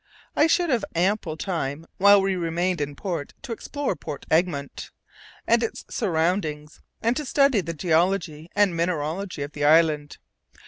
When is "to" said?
3.43-3.51, 7.15-7.23